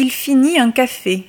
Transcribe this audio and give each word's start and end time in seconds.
Il 0.00 0.12
finit 0.12 0.60
un 0.60 0.70
café. 0.70 1.24